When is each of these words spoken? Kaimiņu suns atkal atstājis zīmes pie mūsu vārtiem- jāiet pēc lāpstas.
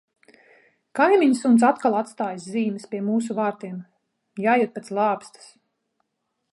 Kaimiņu 0.99 1.35
suns 1.39 1.65
atkal 1.67 1.97
atstājis 1.99 2.47
zīmes 2.55 2.89
pie 2.95 3.03
mūsu 3.11 3.39
vārtiem- 3.41 3.79
jāiet 4.47 4.75
pēc 4.79 4.93
lāpstas. 5.01 5.51